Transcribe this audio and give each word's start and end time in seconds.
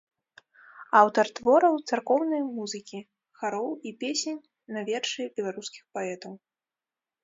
Аўтар 1.01 1.25
твораў 1.39 1.75
царкоўнай 1.89 2.41
музыкі, 2.57 2.99
хароў 3.43 3.69
і 3.91 3.95
песень 4.03 4.43
на 4.77 4.81
вершы 4.93 5.31
беларускіх 5.41 5.83
паэтаў. 5.97 6.33